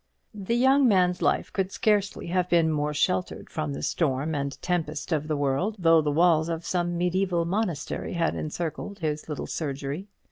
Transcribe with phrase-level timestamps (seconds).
[0.33, 5.11] The young man's life could scarcely have been more sheltered from the storm and tempest
[5.11, 10.07] of the world, though the walls of some mediæval monastery had encircled his little surgery.